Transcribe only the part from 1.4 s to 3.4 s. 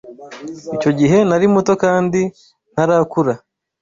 muto kandi ntarakura.